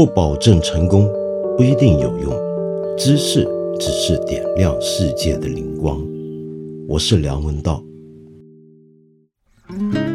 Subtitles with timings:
[0.00, 1.06] 不保证成功，
[1.58, 2.32] 不一定有用。
[2.96, 3.46] 知识
[3.78, 6.00] 只是点亮世界的灵光。
[6.88, 7.84] 我是梁文道。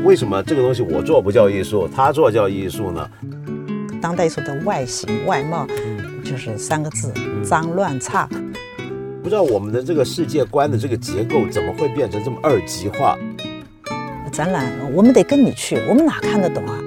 [0.03, 3.07] 为什么这个东西我做不叫艺术，他做叫艺术呢？
[4.01, 5.67] 当代艺术的外形外貌
[6.23, 7.13] 就是三个字：
[7.43, 8.27] 脏乱差。
[9.21, 13.15] 不知道我们的这个世界观的这个结构怎么会变成这么二极化？
[14.31, 14.65] 展览
[14.95, 16.81] 我们得跟你去，我们哪看得懂啊？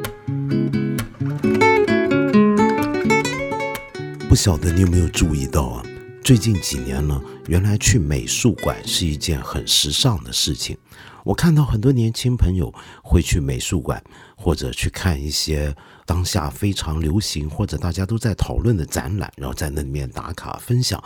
[4.38, 5.84] 晓得你有没有注意到啊？
[6.22, 10.78] 最近几年呢，原来去美术馆是一件很时尚的事情。
[11.24, 14.00] 我看到很多年轻朋友会去美术馆，
[14.36, 15.74] 或者去看一些
[16.06, 21.02] 当下非常流行或者大家都在讨论的展览，然后在那里面打卡分享。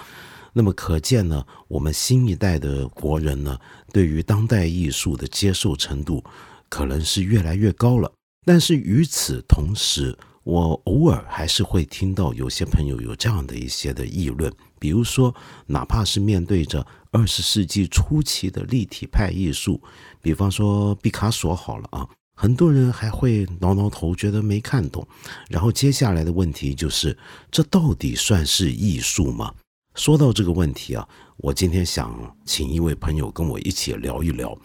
[0.52, 3.58] 那么可见呢，我们新一代的国人呢，
[3.94, 6.22] 对于当代艺术的接受程度
[6.68, 8.12] 可能是越来越高了。
[8.44, 15.32] 但是与此同时，我偶尔还是会听到有些朋友有这样的一些的议论，比如说，
[15.66, 19.80] 哪怕是面对着二十世纪初期的立体派艺术，
[20.20, 25.06] 比方说毕卡索好了啊，很多人还会挠挠头，觉得没看懂。
[25.48, 27.16] 然后接下来的问题就是，
[27.50, 29.54] 这到底算是艺术吗？
[29.94, 34.56] 说到这个问题啊，我今天想请一位朋友跟我一起聊一聊。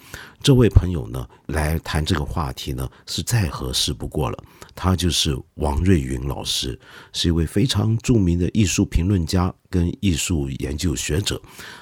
[0.41, 4.43] 这位朋友呢，来谈这个话题呢，是再合适不过了。
[4.73, 6.79] 他就是王瑞云老师，
[7.11, 11.41] 是一位非常著名的艺术评论家跟艺术研究学者。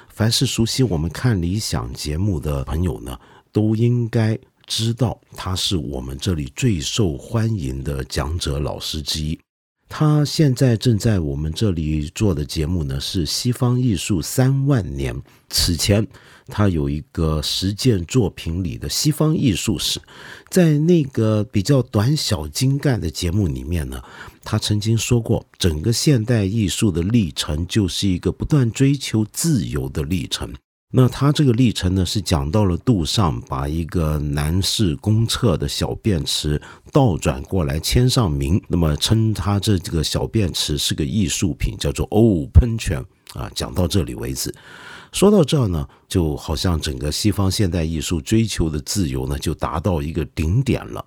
[0.09, 3.19] 凡是熟悉我们看理想节目的朋友呢，
[3.51, 9.39] 都应该知道他是我们这里最受欢迎的讲者老师之一。
[9.87, 15.15] 他现在正在我们这里做的节目呢，是西方艺术三万年。
[15.49, 16.05] 此前，
[16.47, 20.01] 他有一个实践作品里的西方艺术史，
[20.49, 24.01] 在那个比较短小精干的节目里面呢，
[24.43, 30.51] 他曾经说过，整个现代艺术的历程就是一个不断追求自由的历程。
[30.97, 43.51] 那他这个历程呢，是讲到了杜尚把一个男士公厕的小便池倒转过来签上名，那么称他这这个小便池是个艺术品，叫做哦喷泉啊。
[43.53, 44.55] 讲到这里为止。
[45.11, 51.03] 说到这儿呢，就好像整个西方现代艺术追求的自由呢，就达到一个顶点了。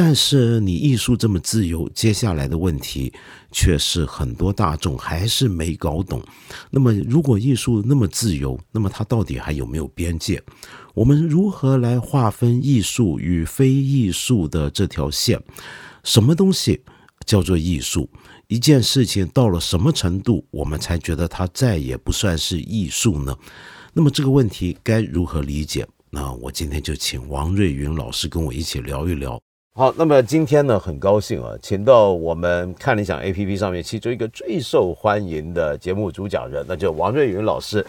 [0.00, 3.12] 但是你艺术这么自由，接下来的问题
[3.50, 6.22] 却是很多大众还是没搞懂。
[6.70, 10.40] 那么，如果艺术那么自由，那么它到底还有没有边界？
[10.94, 15.42] 我们如何来划分艺术与非艺术的这条线？
[16.04, 16.80] 什么东西
[17.26, 18.08] 叫做艺术？
[18.46, 23.36] 一件事情到了什么程度，我们才觉得它再也不算是艺术呢？
[23.92, 25.84] 那么这个问题该如何理解？
[26.08, 29.36] 那我今天就请王瑞云老师跟我一起聊一聊。
[29.78, 37.86] 好，那么今天呢，很高兴啊，请到我们看理想 A P P 上面其中一个最受欢迎的节目主讲人，那就王瑞云老师，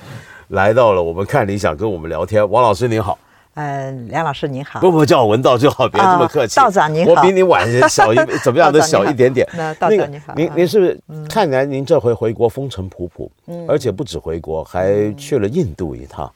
[0.49, 2.47] 来到了我们看理想跟我们聊天。
[2.47, 3.17] 王老师您好。
[3.55, 6.57] 嗯，梁老师您好，不不叫我文道就好，别这么客气。
[6.57, 9.49] 道长您好，我比你晚小一怎么样都小一点点。
[9.57, 10.95] 那道长您好，您您是
[11.27, 16.31] 看起来您这回回国风尘仆仆，嗯，而且不止回国，还去了印度一趟。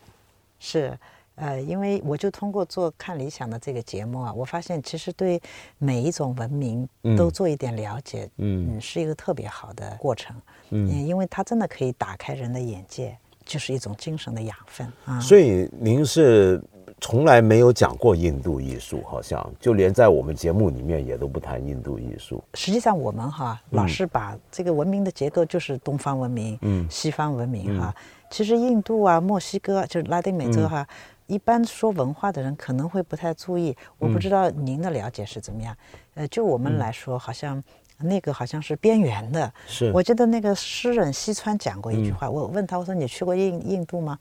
[0.59, 0.91] 是，
[1.35, 5.41] 呃，因为我就通过做看理想的这个节目啊，我发现其实对
[5.77, 10.35] 每一种文明都做一点了解，嗯，是一个特别好的过程，
[10.69, 15.19] 嗯，因为它真的可以打开人的眼界，就是一种精神的养分啊。
[15.19, 16.61] 所以您是。
[17.01, 22.41] 从来没有讲过印度艺术，好像就连在我们节目里面也都不谈印度艺术。
[22.53, 27.93] 实际上，我们哈老是把这个文明的结构就是东方文明、嗯，西方文明哈。
[28.29, 30.87] 其实印度啊、墨西哥就是拉丁美洲哈，
[31.27, 33.75] 一般说文化的人可能会不太注意。
[33.97, 35.75] 我不知道您的了解是怎么样？
[36.15, 37.63] 呃，就我们来说，好像。
[37.99, 44.17] 那个好像是边缘的，是我记得那个诗人西川讲过一句话，我问他，我说你去过印印度吗？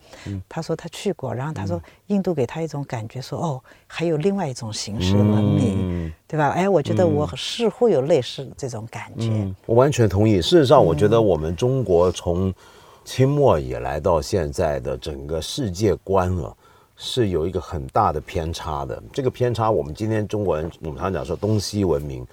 [0.49, 6.51] 他说他去过，然后他说印度给他一种感觉，说哦，还有另外一种形式的文明，对吧？
[6.51, 9.53] 哎，我觉得我似乎有类似这种感觉。
[9.67, 10.41] 我完全同意。
[10.41, 12.55] 事实上，我觉得我们中国从
[13.05, 16.57] 清末以来到现在的整个世界观了，
[17.05, 19.03] 是有一个很大的偏差的。
[19.13, 22.25] 这个偏差，我们今天中国人我们常讲说东西文明。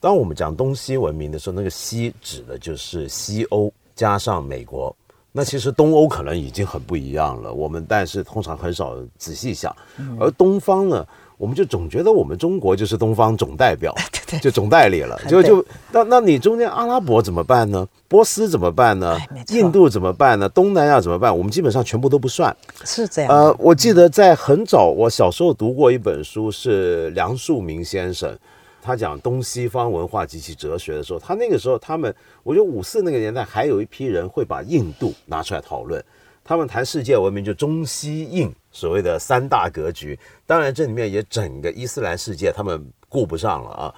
[0.00, 4.94] 当我们讲东西文明的时候，那个“西”指的就是西欧加上美国。
[5.30, 7.52] 那其实东欧可能已经很不一样了。
[7.52, 9.74] 我们但是通常很少仔细想。
[10.18, 11.06] 而东方呢，
[11.36, 13.94] 我们就总觉得我们中国就是东方总代表，
[14.40, 15.20] 就总代理了。
[15.28, 17.86] 就就那那你中间阿拉伯怎么办呢？
[18.08, 19.18] 波斯怎么办呢？
[19.48, 20.48] 印度怎么办呢？
[20.48, 21.36] 东南亚怎么办？
[21.36, 22.56] 我们基本上全部都不算。
[22.84, 23.30] 是这样。
[23.30, 28.36] 呃，我记得在很早，我小时候读过一本书，是梁漱溟先生。
[28.80, 36.04] 他讲东西方文化及其哲学的时候，他那个时候他们，我觉得五四那个年代还有一批人会把印度拿出来讨论，
[36.44, 43.94] 他们谈世界文明就中西印所谓的三大格局，当然这里面也整个伊斯兰世界他们顾不上了啊，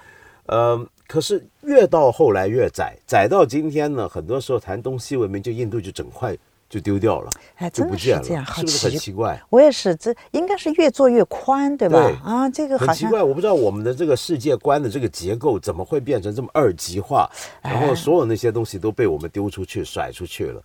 [0.46, 6.36] 呃，可是越到后来越窄，窄到今天呢，很多时候谈东西文明就印度就整块。
[6.68, 9.40] 就丢掉了，哎，就不见了，这样，是不是很奇怪？
[9.50, 12.00] 我也是，这应该是越做越宽，对吧？
[12.24, 17.30] 啊，这个很奇怪，我不知道我们的这个世界观的这个结构怎么会变成这么二极化，
[17.62, 20.62] 然后所有那些东西都被我们丢出去、甩出去了。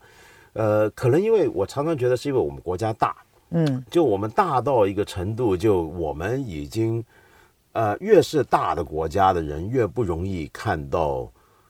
[0.54, 3.16] 呃，可能因为我常常觉得是因为我们国家大，
[3.52, 7.04] 嗯，就我们大到一个程度，就我们已经，
[7.74, 11.30] 呃，越是大的国家的人越不容易看到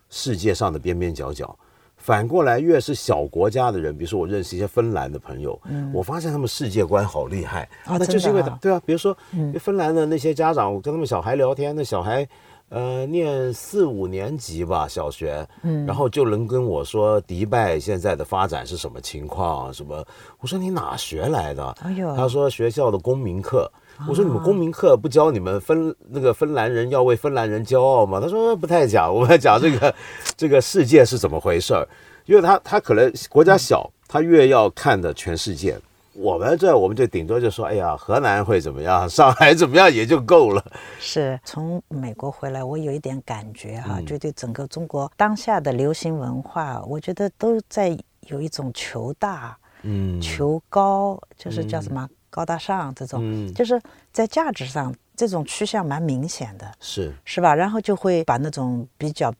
[0.09, 1.57] 世界上的边边角角。
[1.97, 5.59] 反过来，越是小国家的人，比如说我认识一些芬兰的朋友，
[5.93, 7.69] 我发现他们世界观好厉害。
[7.85, 9.15] 啊，那就是因为对啊，比如说
[9.59, 12.27] 芬兰的那些家长，我跟他们小孩聊天，那小孩
[12.71, 20.03] 呃念四五年级吧，小学，嗯，然后就能跟我说迪拜现在的发展是什么情况，什么？
[20.39, 21.63] 我说你哪学来的？
[21.83, 23.69] 哎呦，他说学校的公民课。
[24.07, 28.19] 我说你们公民课不教你们芬那个芬兰人要为芬兰人骄傲吗？
[28.19, 29.93] 他说不太讲，我们讲这个
[30.35, 31.85] 这个世界是怎么回事儿，
[32.25, 35.77] 因为他他可能国家小，他越要看的全世界。
[36.21, 40.63] 我们这我们就顶多就说，哎呀，河南会怎么样， 上海怎么样也就够了。
[40.99, 47.97] 是从美国回来，我有一点感觉哈，就对整个中国当下的流行文化，我觉得都在
[48.27, 52.07] 有一种求大，嗯，求高，就是叫什么？
[52.29, 53.81] 高大上这种，就是
[54.13, 57.53] 在价值上这种趋向蛮明显的，是是吧？
[57.53, 59.33] 然后就会把那种比较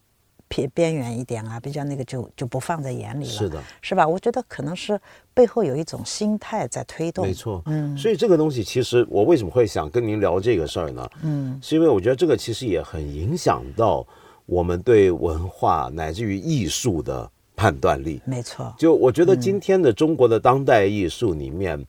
[0.52, 4.06] 偏边缘一点啊，比较那个就就不放在眼里了，是的，是吧？
[4.06, 5.00] 我觉得可能是
[5.34, 7.98] 背后有一种心态在推动，没错，嗯。
[7.98, 11.10] 所以这个东西其实我为什么会想跟您聊这个事儿呢？
[11.24, 14.06] 嗯，是因为我觉得这个其实也很影响到
[14.46, 18.74] 我们对文化乃至于艺术的判断力，没错。
[18.78, 21.84] 就我觉得今天的中国的当代艺术里面。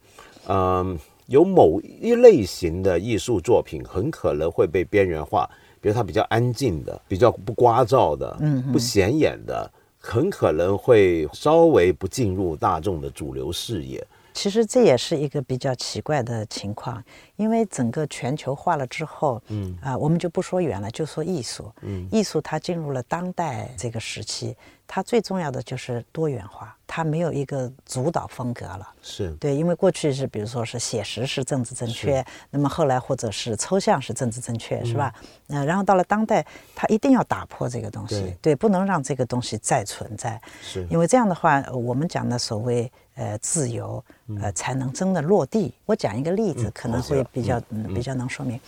[0.49, 5.49] 嗯，有某一类型的艺术作品很可能会被边缘化，
[5.83, 14.03] 比如它比较安静的、比较不聒噪的、嗯，不显眼的，很可能会稍微不进入大众的主流视野。
[14.33, 17.03] 其实这也是一个比较奇怪的情况，
[17.37, 24.57] 因为整个全球化了之后，嗯啊，我们就不说远了，就说艺术，嗯，艺术它进入了当代这个时期。
[24.95, 28.87] 它最重要的就是多元化，它没有一个主导风格了。
[29.01, 35.11] 是对，因为过去是比如说是写实是政治正确，那么后来或者是抽象是政治正确，是吧？
[35.49, 36.45] 嗯，然后到了当代，
[36.75, 40.39] 它一定要打破这个东西，对，不能让这个东西再存在。
[40.61, 44.05] 是，因为这样的话，我们讲的所谓呃自由，
[44.43, 45.73] 呃才能真的落地。
[45.87, 47.59] 我讲一个例子，可能会比较
[47.95, 48.61] 比较能说明。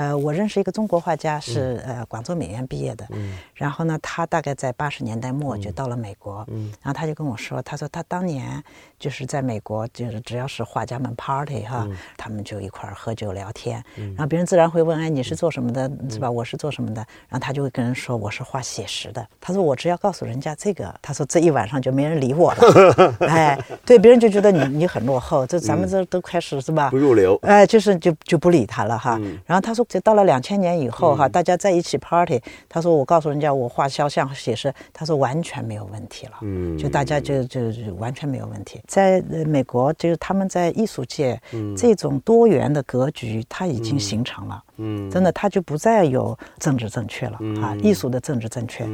[0.00, 3.06] 呃，我认识一个中国画家，是呃广州美院毕业的。
[3.10, 3.36] 嗯。
[3.52, 6.42] 然后呢，他大概在八十年代末就到了美国。
[6.48, 6.72] 嗯。
[6.82, 8.64] 然后他就跟我说，他说他当年
[8.98, 11.86] 就是在美国，就是只要是画家们 party 哈，
[12.16, 13.84] 他们就一块儿喝酒聊天。
[13.96, 14.06] 嗯。
[14.14, 15.82] 然后别人自然会问，哎，你是做什么的？
[16.08, 16.30] 是吧？
[16.30, 17.04] 我是做什么的？
[17.28, 19.26] 然后他就会跟人说，我是画写实的。
[19.38, 23.16] 他说我只要告诉人家这个，他说这一晚上就没人理我了。
[23.28, 26.88] 哎，对，别人就觉得你你很落后，这咱们这都开始是吧？
[26.88, 27.38] 不入流。
[27.42, 29.20] 哎，就是就就不理他了哈。
[29.44, 29.86] 然后他说。
[29.90, 37.60] 就到了两千年以后哈，大家在一起 party，他说我告诉人家我画肖像写实，他说完全没有问题了，嗯，就大家就就
[37.98, 38.80] 完全没有问题。
[38.86, 41.40] 在美国，就是他们在艺术界，
[41.76, 48.88] 这种多元的格局它已经形成了，嗯，真的它就不再有政治正确了啊，艺术的政治正确，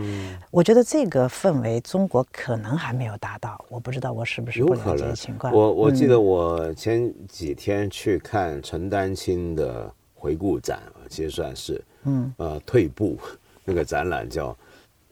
[0.50, 5.52] 我觉得这个氛围中国可能还没有达到，我不知道我是不是不了解情况。
[5.52, 9.92] 我我记得我前几天去看陈丹青的。
[10.26, 13.16] 回顾展啊，其实算是，嗯，呃，退步
[13.64, 14.56] 那个展览叫，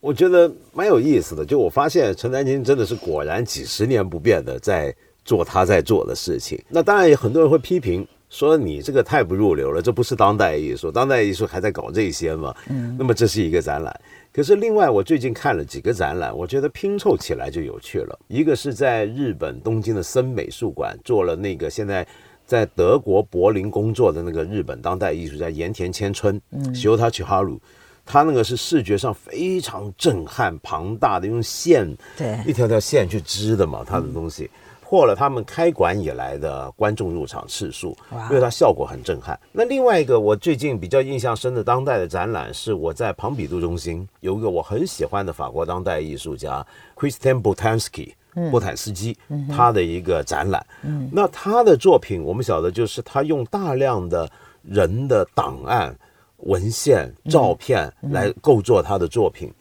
[0.01, 1.47] 我觉得蛮有意思的。
[1.47, 4.93] 就我发现陈丹青真的是果然几十年不变的在
[5.25, 6.61] 做他在做的事情。
[6.69, 12.53] 那当然有很多人会批评说你这个太不入流了，这不是当代艺术，当代艺术还在搞这些嘛？
[12.69, 14.01] 嗯，那么这是一个展览。
[14.33, 18.19] 可是另外我最近看了几个展览，我觉得拼凑起来就有趣了。
[18.27, 22.05] 一个是在日本东京的森美术馆做了那个现在。
[22.47, 27.61] 在德国柏林工作的那个日本当代艺术家盐田千春，嗯，修他曲哈鲁，
[28.05, 34.51] 他那个是视觉上非常震撼、庞大的，用线，对，一条条线去织的嘛，他的东西
[34.83, 37.97] 破了他们开馆以来的观众入场次数，
[38.29, 39.37] 因为它效果很震撼。
[39.51, 48.13] 那另外一个我最近比较印象深的当代的展览，是我在庞比度中心有一个我很喜欢的法国当代艺术家 Christian Botansky。
[48.51, 49.17] 波坦斯基
[49.49, 50.65] 他的一个展览，
[51.11, 54.31] 那他的作品我们晓得就是他用大量的
[54.63, 55.97] 人的档案
[56.39, 59.53] 文献、照片来构作他的作品，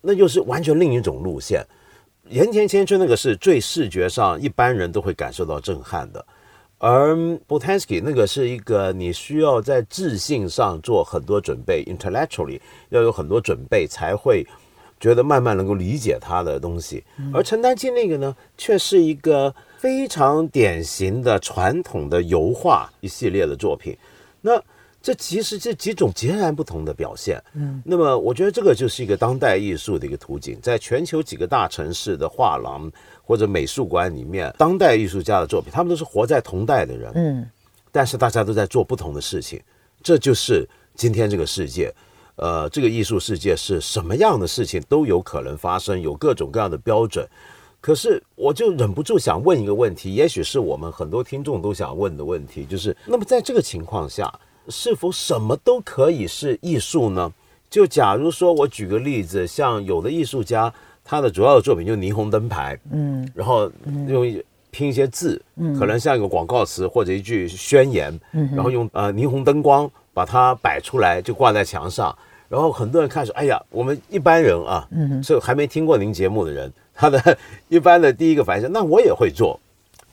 [0.00, 1.64] 那就是完全另一种路线。
[2.28, 6.24] 盐田千春那个是最视觉上一般人都会感受到震撼的，
[6.78, 7.14] 而
[7.46, 12.58] Botansky 那个是一个你需要在智性上做很多准备，intellectually
[12.88, 14.46] 要有很多准备才会
[15.02, 17.02] 觉得慢慢能够理解他的东西。
[17.34, 23.98] 而陈丹青那个呢，却是一个非常典型的传统的油画一系列的作品。
[24.40, 24.62] 那
[25.02, 27.42] 这其实这几种截然不同的表现。
[27.54, 32.88] 嗯，那么我觉得这个就是一个当代艺术的一个图景，在全球几个大城市的画廊
[33.24, 37.10] 或者美术馆里面，当代艺术家的作品，他们都是活在同代的人。
[37.16, 37.50] 嗯，
[37.90, 39.60] 但是大家都在做不同的事情，
[40.00, 41.92] 这就是今天这个世界。
[42.42, 47.24] 呃，这个艺术世界是什么样的事情都有可能发生，有各种各样的标准。
[47.80, 54.32] 可是我就忍不住想问一个问题，也许是我们很多听众都想问的问题，就是那么在这个情况下。
[54.68, 57.32] 是否什么都可以是艺术呢？
[57.68, 60.72] 就假如说我举个例子，像有的艺术家，
[61.04, 63.68] 他的主要的作品就霓虹灯牌，嗯，然后
[64.06, 72.16] 用拼一些字，嗯，可能像一个广告词或者一句宣言，嗯，然后用呃霓虹灯光把它摆出来，就挂在墙上，
[72.52, 77.38] 然后很多人看说，哎呀，我们一般人啊，嗯，这还没听过您节目的人，他的
[77.70, 79.58] 一般的第一个反应是，那我也会做。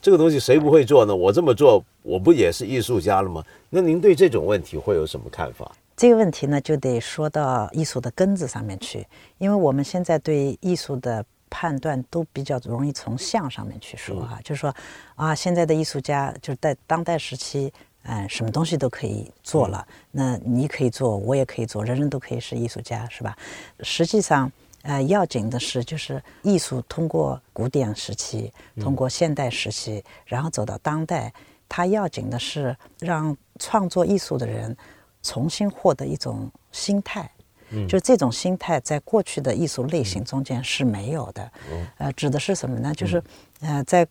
[0.02, 1.14] 这个东西谁不会做呢？
[1.14, 3.44] 我这么做，我不也是艺术家了吗？
[3.70, 5.70] 那您对这种问题会有什么看法？
[5.98, 9.06] 这个问题呢，就得说到艺术的根子上面去，
[9.38, 14.74] 因为我们现在对艺术的判断都比较容易从相上面去说哈，就是说
[15.16, 17.70] 啊，现在的艺术家就是在当代时期，
[18.04, 23.38] 嗯，什么东西都可以做了，那你可以做，我也可以做，人人都可以是艺术家，是吧？
[23.82, 24.52] 实际上。
[24.84, 31.34] 呃，要紧的是，就是艺术通过古典时期，通过现代时期，然后走到当代，
[31.68, 34.76] 它要紧的是让创作艺术的人
[35.22, 37.30] 重新获得一种心态，
[37.72, 41.52] 嗯，就这种心态在过去的艺术类型中间是没有的。
[41.98, 42.96] 呃，指的是什么呢？
[42.96, 43.22] 就是
[43.60, 44.08] 呃，在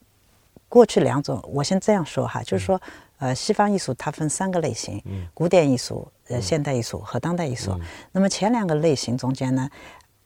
[0.68, 2.78] 过去两种，我先这样说哈，就是说，
[3.18, 5.02] 呃，西方艺术它分三个类型，
[5.34, 7.78] 古典艺术、呃，现代艺术和当代艺术。
[8.12, 9.68] 那么前两个类型中间呢？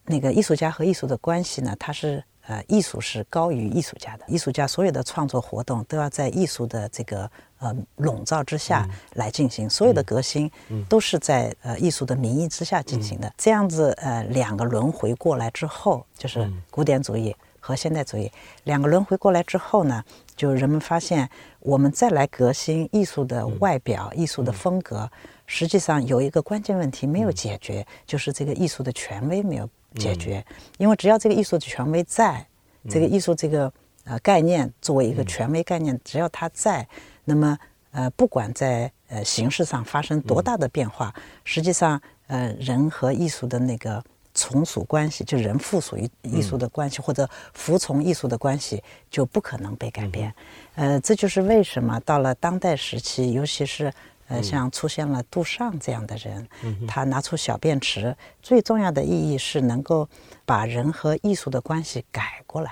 [0.05, 1.75] 那个艺术家和艺术的关系呢？
[1.79, 4.25] 它是呃，艺术是高于艺术家的。
[4.27, 7.31] 艺术家所有的创作活动都要在艺术的这个
[7.61, 8.85] 呃笼罩之下
[9.15, 10.51] 来进行，所有的革新
[10.89, 13.33] 都是在呃艺术的名义之下进行的。
[13.39, 18.31] 这样子呃两个轮回过来之后，就是古典主义和现代主义
[18.65, 20.05] 两个轮回过来之后呢，
[20.37, 25.09] 就人们发现我们再来革新艺术的外表、艺术的风格，
[25.47, 29.67] 实际上有一个关键问题没有解决，就是这个艺术的权威没有。
[29.97, 30.43] 解决，
[30.79, 32.47] 因为只要这个艺术的权威在，
[32.89, 33.71] 这个艺术这个
[34.05, 36.89] 呃概念作为一个权威概念，只要它在，
[37.27, 37.59] 那么
[37.91, 41.15] 呃不管在呃形式上发生多大的变化，
[41.45, 44.03] 实际上呃人和艺术的那个
[44.35, 50.35] 从属关系，就人附属于艺术的关系或者服从艺术的关系，就不可能被改变。
[50.75, 53.93] 呃，这就是为什么到了当代时期，尤其是。
[54.29, 56.49] 呃，像出现了杜尚这样的人，
[56.89, 60.09] 他拿出小便池，最重要的意义是能够
[60.47, 62.71] 把人和艺术的关系改过来，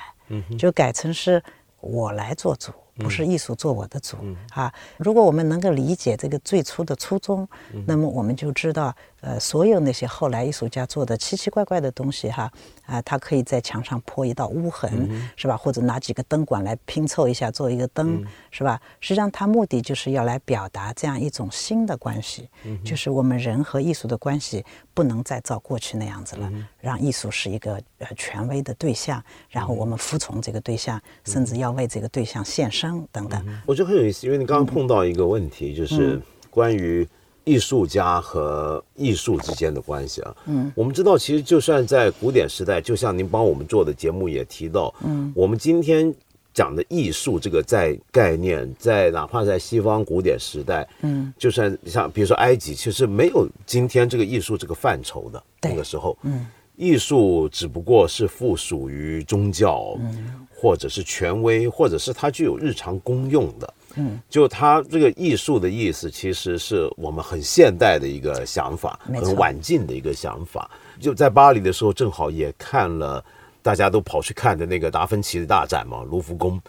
[0.56, 1.42] 就改成是
[1.80, 2.72] 我来做主。
[2.96, 4.18] 不是艺术做我的主
[4.52, 4.70] 啊！
[4.98, 7.48] 如果我们能够理解这个最初的初衷，
[7.86, 12.50] 那么我们就知道，呃，所有那些后来艺术家做的奇奇怪怪的东西，哈
[12.86, 15.56] 啊，他可以在墙上泼一道污痕，是吧？
[15.56, 18.80] 或者拿几个灯管来拼凑一下做一个灯，是吧？
[19.00, 22.48] 实际上，他目的就是要来表达这样一种新的关系，
[22.84, 26.50] 就是我们人和艺术的关系不能再照过去那样子了，
[26.80, 32.90] 让艺术是一个呃权威的对象，然后我们服从这个对象，甚至要为这个对象献身。
[33.12, 37.06] 等等，我觉得很有意思，因为你刚刚碰到一个问题，就是关于
[37.44, 40.36] 艺术家和艺术之间的关系啊。
[40.46, 46.14] 嗯，我们知道，其实就算在古典时代，就像您帮我们做的节目也提到，嗯，我们今天
[46.52, 60.46] 讲的艺术这个在概念，在哪怕在西方古典时代，嗯，就算像比如说埃及，其实没有今天这个艺术这个范畴的那个时候，嗯，艺术只不过是附属于宗教，嗯。
[60.62, 70.70] 或者是权威，或者是它具有日常功用的，嗯，就他这个艺术的意思，其实是我们很现代的一个想法，很晚近的一个想法。
[70.98, 73.24] 就在巴黎的时候，正好也看了
[73.62, 76.60] 大家都跑去看的那个达芬奇的大展嘛，卢浮宫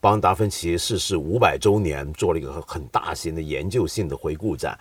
[0.00, 4.78] 帮达芬奇逝世五百周年做了一个很大型的研究性的回顾展。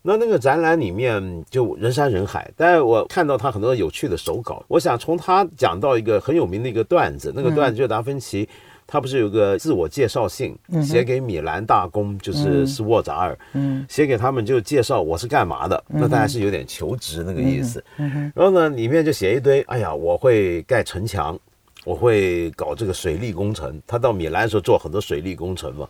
[0.00, 4.64] 那那个展览里面就人山人海，但是我看到他很多有趣的手稿。
[4.68, 8.48] 我想从他讲到一个很有名的一个段子，那个段子就是达芬奇
[8.90, 13.38] 他不是有个自我介绍信，写给米兰大公，就是斯沃扎尔，
[13.86, 17.84] 写给他们就介绍我是干嘛的，那当然是有点求职那个意思。
[18.34, 21.38] 然后呢，里面就写一堆，哎呀，我会盖城墙，
[21.84, 23.78] 我会搞这个水利工程。
[23.86, 25.86] 他到米兰的时候做很多水利工程嘛，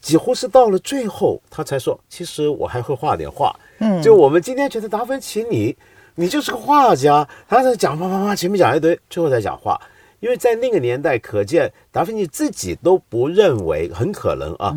[0.00, 3.54] 几乎是到了最后他才说，其实我还会画点画。
[3.78, 5.76] 嗯，就我们今天觉得达芬奇你
[6.16, 9.80] 你就是个画家，他在讲啪啪啪，前面讲一堆，最后再讲画。
[10.20, 14.74] 因为在那个年代，可见达芬奇自己都不认为很可能啊，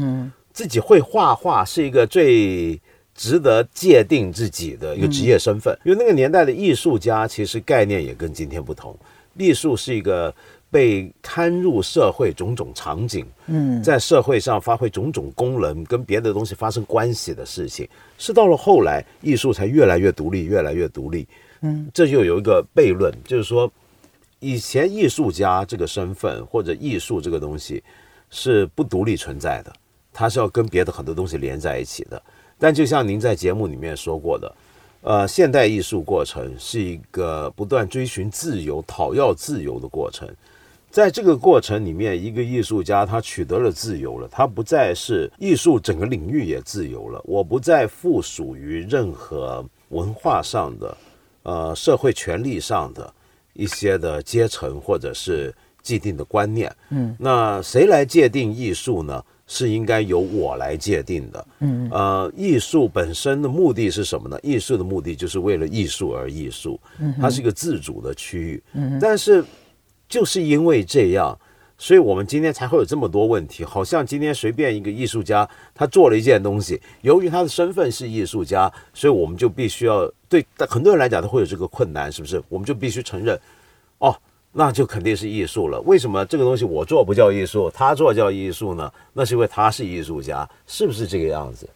[0.54, 2.80] 自己会画画是一个最
[3.16, 5.76] 值得界定自己的一个职业身份。
[5.84, 8.96] 因为那个年代的艺术家其实概念也跟今天不同，
[9.36, 10.34] 艺术是一个
[10.70, 17.90] 被刊入社会种种场景，嗯，在社会上发挥种种功能，跟别的东西发生关系的事情。
[18.20, 21.28] 是到了后来，艺术才越来越独立，越来越独立。
[21.62, 23.72] 嗯，这就有一个悖论，就是说。
[24.42, 27.84] 以前艺术家这个身份或者艺术这个东西
[28.32, 29.72] 是不独立存在的，
[30.12, 32.20] 它是要跟别的很多东西连在一起的。
[32.58, 34.56] 但就像您在节目里面说过的，
[35.02, 40.28] 呃，现代艺术过程是一个不断追寻自由、讨要自由的过程。
[40.90, 50.98] 在这个过程里面，一个艺术家他取得了自由了，他不再是艺术整个领域也自由了，我不再附属于任何文化上的、
[51.44, 53.14] 呃社会权利上的。
[53.54, 59.24] 一些的阶层或者是既定的观念，嗯，那谁来界定艺术呢？
[59.48, 64.40] 是应该由我来界定的，嗯，呃，艺术本身的目的是什么呢？
[64.42, 69.44] 艺术的目的就是为了艺术而艺术，嗯，它是一个自主的区域，嗯，但是
[70.08, 71.38] 就是因为这样。
[71.78, 82.42] 所以我们今天才会有这么多问题，好像今天随便一个艺术家他做了一件东西，由于他的身份是艺术家，所以我们就必须要对很多人来讲他会有这个困难，是不是？
[82.48, 83.38] 我们就必须承认，
[83.98, 84.16] 哦，
[84.54, 85.82] 那就肯定是艺术了。
[85.82, 88.90] 为什么这个东西我做不叫艺术，他做叫艺术呢？
[89.12, 91.70] 那是因为他是艺术家，是不是这个样子？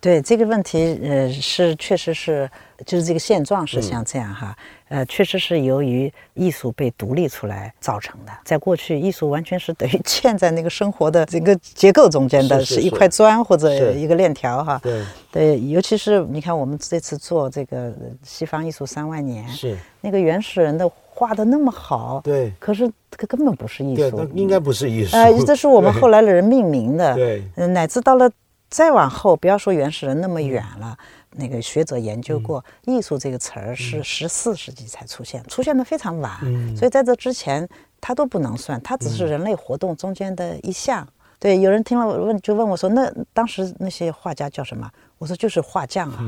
[0.00, 2.50] 对这个问题，呃，是确实是，
[2.86, 4.56] 就是这个现状是像这样哈，
[4.88, 8.32] 呃，确实是由于艺术被独立出来造成的。
[8.42, 14.80] 在过去，艺术完全是等于 嵌在那个生活的这个结构中间的，是一块砖或者一个链条哈。
[14.82, 25.14] 对对，尤其是你看，我们这次做这个西方艺术三万年，是那个原始人的画的那么好，对，可是这个根本不是艺术，应该不是艺术。
[25.14, 28.30] 呃，这是 我们后来的人命名的，对，乃至到了。
[28.70, 30.96] 再往后，不要说原始人那么远了，
[31.32, 36.38] 那个学者研究过，艺术这个词儿是十四世纪才出现，出现的非常晚，
[36.76, 37.68] 所以在这之前
[38.00, 41.06] 它都不能算，它只是人类活动中间的一项。
[41.40, 44.88] 对，有人听了问就问我说，那当时那些画家叫什么？
[45.16, 46.18] 我说就是画匠啊，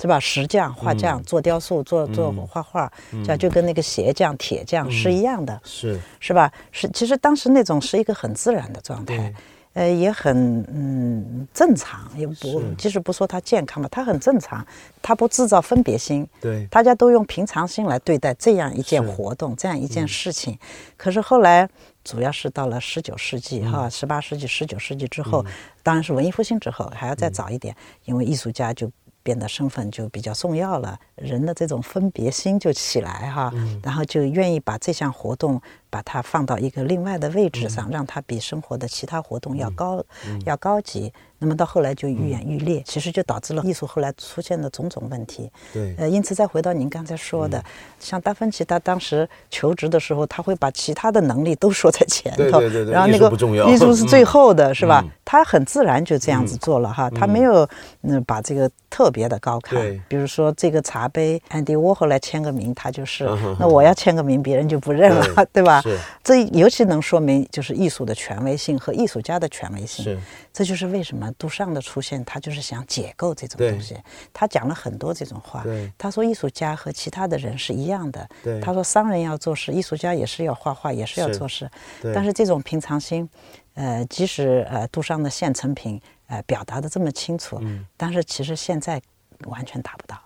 [0.00, 0.18] 是吧？
[0.20, 2.90] 石匠、画匠做雕塑、做做画画，
[3.26, 6.00] 叫就跟那个鞋匠、铁匠是一样的，是。
[6.20, 6.52] 是吧？
[6.70, 9.34] 是其实当时那种是一个很自然的状态。
[9.74, 14.66] 呃，也很嗯正常，也不即使不说它健康吧，它很正常，
[15.00, 20.58] 它不制造分别心，对，大家都用平常心来对待这样一件活动，这样一件事情。
[20.96, 21.68] 可是后来，
[22.02, 25.44] 主要是到了十九世纪哈，十八世纪、十九世纪之后，
[25.82, 28.90] 当然是文艺复兴之后，还要再早一点，因为艺术家就。
[29.22, 33.52] 变得身份就比较重要了，人的这种分别心就起来哈，
[33.82, 40.02] 然后就愿意把这项活动把它放到一个另外的位置上，让它比生活的其他活动要高，
[40.44, 41.12] 要高级。
[41.42, 45.50] 那么到后来就愈演愈烈，其实就导致了艺术后来出现的种种问题。
[45.72, 47.64] 对，呃，因此再回到您刚才说的，
[47.98, 53.30] 像达芬奇他当时求职的时候，他会把其他的能力都说在前头，然后那个
[53.70, 55.02] 艺术是最后的，是吧？
[55.24, 57.66] 他很自然就这样子做了哈，他没有
[58.02, 59.80] 嗯把这个特别的高看。
[60.08, 63.24] 比如说这个茶杯，安迪沃后来签个名，他就是，
[63.58, 65.79] 那我要签个名，别人就不认了，对吧？
[66.22, 70.04] 这尤其能说明就是艺术的权威性和艺术家的权威性。
[70.04, 70.18] 是。
[70.52, 73.96] 这就是为什么杜尚的出现，他就是想解构这种东西。
[74.32, 75.64] 他讲了很多这种话。
[75.96, 78.28] 他说艺术家和其他的人是一样的。
[78.60, 81.70] 他说商人要做事，艺术家也是要画画，也是要做事。
[82.14, 83.28] 但是这种平常心，
[83.74, 87.60] 呃，即使呃杜尚的现成品呃表达的这么清楚，
[87.96, 89.00] 但是其实现在
[89.46, 90.18] 完全达不到。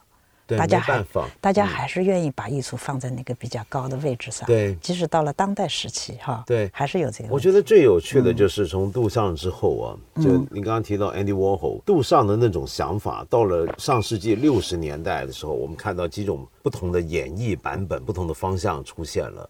[0.47, 1.05] 大家还
[1.41, 7.31] 大家还是愿意把艺术放在那个比较高的位置上，对，即使到了当代时期，哈，对，还是有这个。
[7.31, 19.49] 我觉得最有趣的就是从杜尚之后啊，就你刚刚提到 Andy Warhol，杜尚的那种想法，到了上世纪六十年代的时候，我们看到几种不同的演绎版本，不同的方向出现了。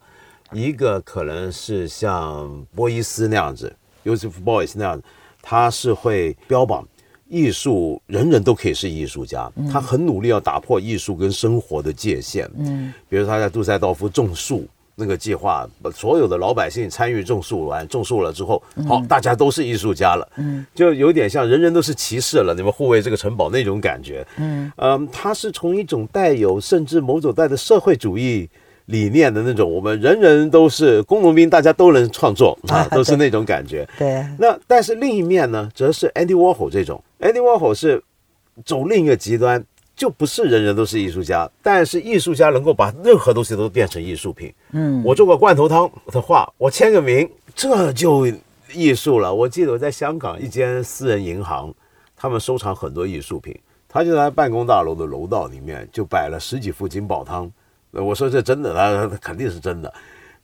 [0.52, 5.02] 一个可能是像波伊斯那样子，Joseph Beuys 那样，
[5.42, 6.86] 他是会标榜。
[7.34, 12.48] 艺术人人都可以是艺术家，他很努力要打破艺术跟生活的界限。
[12.56, 28.48] 嗯，比如他在杜塞道夫种树，那个计划，把所有的老百姓参与种树完，种树了之后，好，大家都是艺术家了，嗯，就有点像人人都是骑士了，你们护卫这个城堡那种感觉，嗯，嗯，他是从一种带有甚至某种带的社会主义
[28.86, 34.24] 理念的那种，我们人人都是工农兵，大家都能创作 啊，都是那种感觉，对。
[34.38, 38.02] 那但是另一面呢，则是 Andy Warhol 这种，Andy Warhol 是
[38.64, 39.64] 走另一个极端。
[39.96, 44.52] 就不是人人都是艺术家，但是艺术家能够把任何东西都变成艺术品。
[44.72, 48.26] 嗯，我做个罐头汤的话，我签个名，这就
[48.72, 49.32] 艺术了。
[49.32, 51.72] 我记得我在香港一间私人银行，
[52.16, 53.56] 他们收藏很多艺术品，
[53.88, 57.48] 他就在办公大楼的楼道里面就摆了十几副金宝汤。
[58.02, 59.92] 我说这真的，他肯定是真的，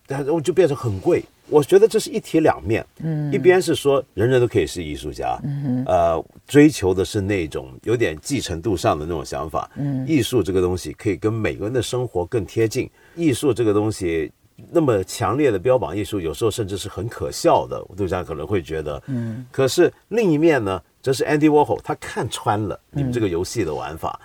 [0.07, 1.25] 但我就变成很贵。
[1.49, 14.31] 我觉得这是一体两面，嗯，一边是说人人都可以是艺术家，嗯呃，追求的是那种有点继承度上的那种想法，嗯，艺术这个东西可以跟每个人的生活更贴近，艺术这个东西
[14.71, 24.21] 那么强烈的标榜艺术，有时候甚至是很可笑的，杜家可能会觉得，嗯，可是另一面呢，则是 Andy Warhol 他看穿了你们这个游戏的玩法，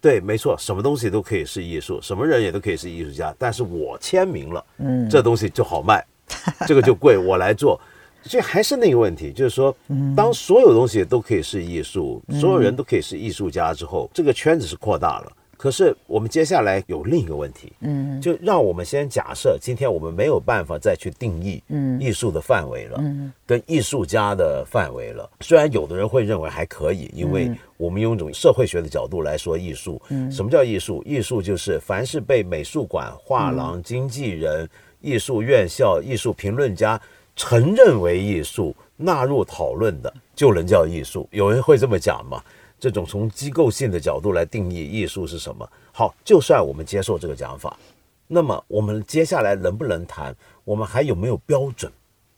[0.00, 6.04] 对，没错，什么东西都可以是艺术，什么人也都可以是艺术家，但是我签名了，嗯，这东西就好卖。
[6.64, 7.80] 这个就贵，我来做，
[8.22, 9.76] 所以还是那个问题，就是说，
[10.16, 15.32] 当所有东西都可以是艺术，所有人都可以是艺术家之后，这个圈子是扩大了。
[15.60, 25.28] 可是我们接下来有另一个问题，嗯，就让我们先假设，今天我们没有办法再去定义，嗯，艺术的范围了，嗯，跟艺术家的范围了。
[25.40, 31.02] 虽然有的人会认为还可以，因为我们用一种社会学的角度来说艺术，嗯，什么叫艺术？
[31.04, 34.66] 艺术就是凡是被美术馆、画廊、经纪人。
[35.02, 37.00] 艺术院校、艺术评论家
[37.34, 41.26] 承认为艺术、纳入讨论的，就能叫艺术。
[41.32, 42.42] 有人会这么讲吗？
[42.80, 45.68] 这种从机构性的角度来定义艺术是什么？
[45.92, 47.78] 好，就算我们接受这个讲法，
[48.26, 50.34] 那么我们接下来能不能谈？
[50.64, 51.92] 我们还有没有标准？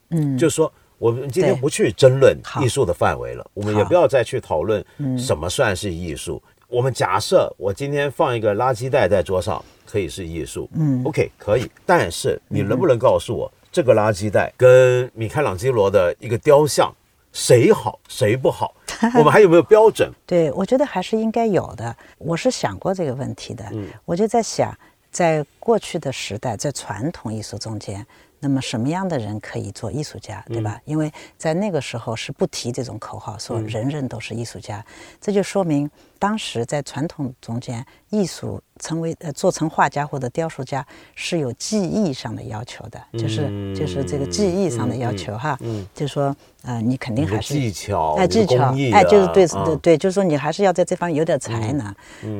[0.09, 4.85] 嗯，就是说，我们今天不去争论艺术的范围了，我们也不要再去讨论
[5.17, 6.43] 什么算是艺术。
[6.67, 9.63] 我们假设我今天放一个垃圾袋在桌上。
[9.85, 11.69] 可以是艺术，嗯，OK，可以。
[11.85, 16.91] 但是你能不能告诉我，这个垃圾袋跟米开朗基罗的一个雕像，
[17.33, 18.73] 谁好谁不好？
[19.17, 20.09] 我们还有没有标准？
[20.25, 21.93] 对，我觉得还是应该有的。
[22.17, 24.73] 我是想过这个问题的，嗯，我就在想，
[25.11, 28.05] 在过去的时代，在传统艺术中间。
[28.39, 30.77] 那么什么样的人可以做艺术家，对吧？
[30.83, 34.85] 因为在那个时候是不提这种口号，说人人都是艺术家，
[35.21, 35.89] 这就说明
[36.23, 45.59] 当时在传统中间，艺术成为呃做成画家或者雕塑家是有技艺上的要求的，就是就是这个技艺上的要求哈，
[45.93, 51.93] 就是说呃你肯定还是技巧哎技巧哎就是对对对，就是说你还是要在这方面有点才能，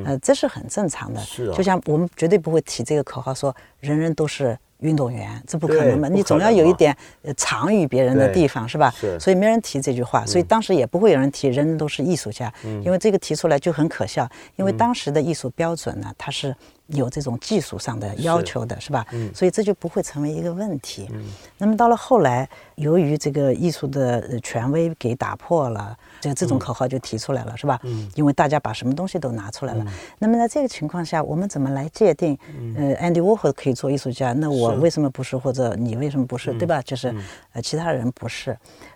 [0.06, 4.58] 呃这是很正常的，是就像我们绝对不会提这个口号说人人都是。
[4.80, 6.10] 运动员，这不可能嘛？
[6.10, 6.94] 你总要有一点
[7.38, 8.94] 长于别人的地方，是吧？
[9.18, 14.30] 所以没人提这句话，所以当时也不会有人提“人人都是艺术家”，因为这个提出来就很可笑。
[14.56, 16.56] 因为当时的艺术标准呢，它是。
[16.88, 19.08] 有这种技术上的要求的是吧？
[19.14, 21.10] 嗯，所以这就不会成为一个问题。
[21.14, 21.24] 嗯，
[21.58, 27.80] 那么到了后来，由于这个艺术的权威给打破了，这这种口号就提出来了，是吧？
[27.84, 29.86] 嗯，因为大家把什么东西都拿出来了。
[30.20, 32.38] 那么在这个情况下，我们怎么来界定？
[32.76, 35.38] 呃，Andy Warhol 可以做艺术家，那我为什么不是？
[35.38, 36.54] 或者你为什么不是？
[36.56, 36.82] 对吧？
[36.82, 37.16] 就是
[37.54, 38.56] 呃，其他人不是。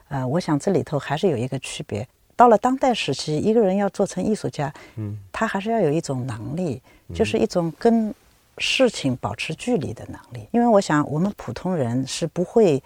[0.09, 2.05] 呃，我想这里头还是有一个区别。
[2.37, 6.81] 到了当代时期，一个人要做成艺术家，嗯，他还是要有一种能力。
[7.13, 8.13] 就是一种跟
[8.57, 12.83] 事情保持距离的能力，因为我想我们普通人是不会，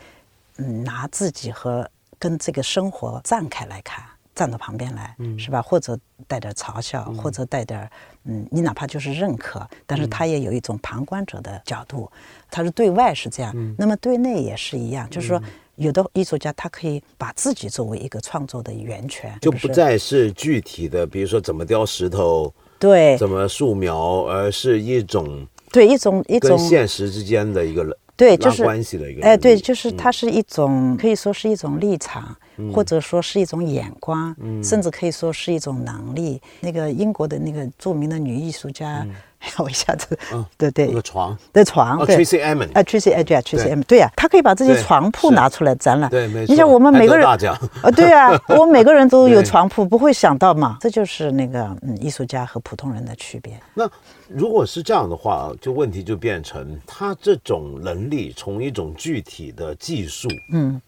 [0.57, 5.59] 嗯，拿自己和跟这个生活站开来看，站到旁边来，是吧？
[5.59, 7.89] 或者带点嘲笑，或者带点，
[8.25, 12.07] 嗯，你哪怕就是认可，但是他也有一种旁观者的角度，
[12.51, 15.41] 他是对外是这样，那么对内也是一样，就是说，
[15.81, 22.53] 有的艺术家他可以把自己作为一个创作的源泉，就不再是具体的，比如说怎么雕石头。
[22.77, 32.35] 对，怎么素描，而是一种对一种一种现实之间的一个对就是关系的一个哎，对，就是它是一种可以说是一种立场，
[32.73, 36.41] 或者说是一种眼光，甚至可以说是一种能力。
[36.59, 39.05] 那个英国的那个著名的女艺术家。
[39.57, 40.15] 我一下子，
[40.55, 46.53] 对对，那个床的床，对，Tracy Emin，啊，Tracy e d g Tracy Emin，对呀，她可以把这些床铺拿出来展览，对，没错。
[46.53, 47.35] 你像我们每个人，啊，
[47.89, 53.59] 对啊， 我们每个人都有床铺，不会想到嘛，这就是那个嗯，艺术家和普通人的区别。
[53.73, 53.89] 那
[54.27, 60.79] 如果是这样的话，就问题就变成他这种能力，从一种具体的技术，嗯，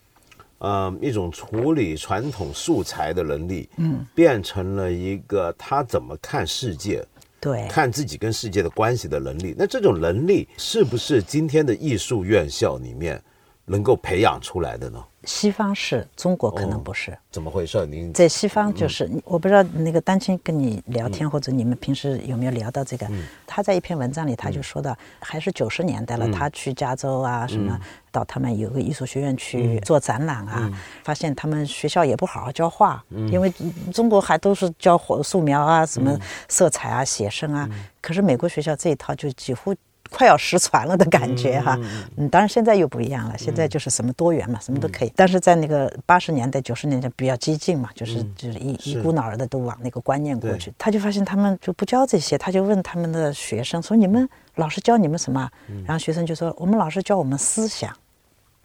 [0.63, 7.05] 呃，一种处理传统素材的能力，嗯，变成了一个他怎么看世界。
[7.41, 9.53] 对看自己跟世界的关系的能力。
[9.57, 13.21] 那这种能力是不是今天的艺术院校里面
[13.65, 15.03] 能够培养出来的呢？
[15.25, 17.17] 西方是，中国可能哦不是。
[17.31, 17.85] 怎么回事？
[17.85, 23.09] 您在西方就是，我不知道那个丹青跟你聊天，或者你们平时有没有聊到这个？
[23.47, 27.79] 他在一篇文章里他就说到，还是九十年代了，他去加州啊什么，
[28.11, 30.69] 到他们有个艺术学院去做展览啊，
[31.05, 33.49] 发现他们学校也不好好教画，因为
[33.93, 37.69] 中国还都是教火素描啊、什么色彩啊、写生啊，
[38.01, 39.73] 可是美国学校这一套就几乎。
[40.13, 41.75] 快要失传了的感觉哈，
[42.17, 45.11] 嗯，当然现在又不一样了，现在就是什么多元嘛，什么都可以。
[45.15, 50.71] 但是在那个八十年代、九十年代比较激进嘛，就是就是一一股脑儿的都往那个观念过去。
[50.77, 55.49] 他就发现他们就不教这些，他就问他们的学生说：“你们老师教你们什么？”
[55.83, 57.91] 然后学生就说：“我们老师教我们思想。”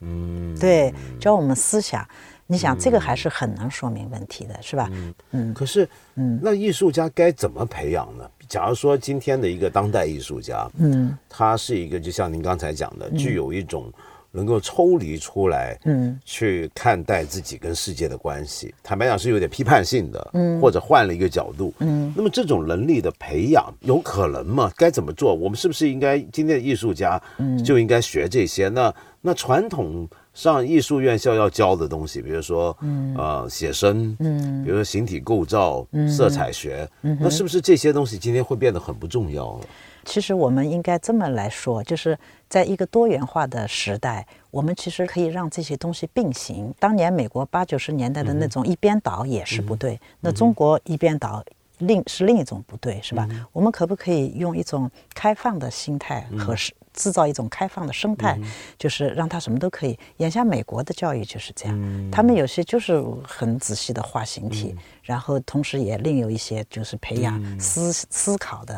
[0.01, 2.07] 嗯，对，教我们思想。
[2.51, 4.89] 你想这个还是很能说明问题的，是吧？
[5.31, 8.27] 嗯，可是，嗯，那艺术家该怎么培养呢？
[8.49, 13.93] 假如说今天的一个当代艺术家，嗯，他是一个就像您刚才讲的，具有一种
[14.31, 24.71] 能够抽离出来，嗯，去看待自己跟世界的关系，坦白讲是有点批判性的，嗯，或者换了一个角度，嗯，那么这种能力的培养有可能吗？
[24.75, 25.33] 该怎么做？
[25.33, 28.67] 我们是不是应该今天的艺术家，嗯，就应该学这些？
[28.69, 30.09] 那那传统。
[30.33, 39.65] 上艺术院校要教的东西，比如说，嗯，呃，写生，嗯，比如说形体构造、色彩学，那是不是这些东西今天会变得很不重要了？
[40.05, 46.73] 其实我们应该这么来说，就是在一个多元化的时代，我们其实可以让这些东西并行。
[46.79, 51.43] 当年美国八九十年代的那种一边倒也是不对，那中国一边倒
[51.79, 53.27] 另是另一种不对，是吧？
[53.51, 56.55] 我们可不可以用一种开放的心态和
[56.93, 58.37] 制造一种开放的生态，
[58.77, 59.97] 就是让他什么都可以。
[60.17, 68.75] 眼下美国的教育就是这样，他们有些就是很仔细的画形体，然后同时也另有一些就是培养思思考的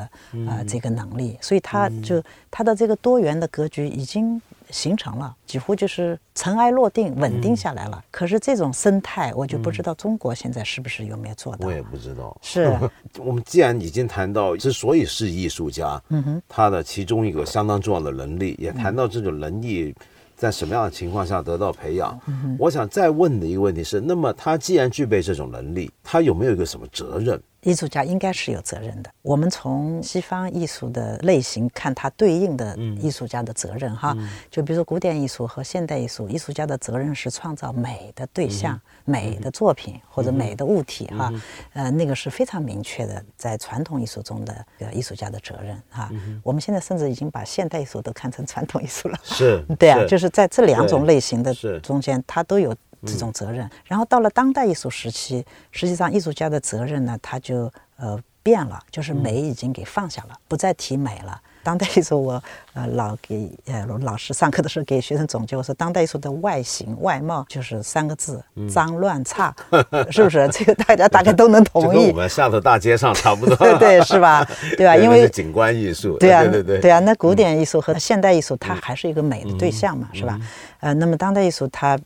[0.48, 4.40] 啊这个能力，所以他就他的这个多元的格局已经
[4.72, 8.04] 形成了，几乎就是尘埃落定，稳定下来了。
[8.10, 11.68] 可是这种生态，我就不知道中国现在是不是有没有做到。
[11.68, 12.36] 我也不知道。
[12.42, 12.76] 是
[13.20, 19.94] 我们既然已经谈到，之所以是艺术家，嗯哼，他的其中一个相当重要的能力，也谈到这种能力
[20.36, 22.20] 在什么样的情况下得到培养。
[22.58, 27.40] 我想再问的一个问题是：那么他既然具备这种能力，他有没有一个什么责任？
[27.64, 29.10] 艺术家应该是有责任的。
[29.22, 34.18] 我们从西方艺术的类型看，它对应的艺术家的责任哈，
[34.50, 41.32] 就比如说古典艺术和现代艺术，艺术家的责任是创造美的对象、美的作品或者美的物体哈，
[41.74, 46.10] 呃，那个是非常明确的，在传统艺术中的艺术家的责任哈。
[46.44, 52.76] 我们现在甚至已经把现代艺术都看成传统艺术了，是 对啊，就是在这两种类型的中间，它都有。
[53.06, 61.42] 这种责任，然后到了当代艺术时期，实际上艺术家的责任呢，他就呃变了，就是美已经给放下了，不再提美了。
[61.64, 62.44] 当代艺术，我
[62.74, 69.54] 呃老给呃老师上课的时候给学生总结，我说当代艺术的外形外貌就是三个字：脏乱差，
[70.10, 70.48] 是不是？
[70.52, 71.98] 这个大家大概都能同意。
[71.98, 73.56] 跟我们下头大街上差不多。
[73.56, 74.48] 对 对，是吧？
[74.78, 74.96] 对吧？
[74.96, 76.18] 因为景观艺术。
[76.18, 76.80] 对啊， 对对对。
[76.80, 80.40] 对啊，那古典艺术和现代艺术，它还是一个美的对象嘛，是吧？
[80.80, 81.98] 呃，那么当代艺术它。